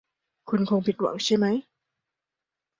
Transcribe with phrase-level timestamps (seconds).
[0.49, 1.45] คุณคงผิดหวังใช่ไหม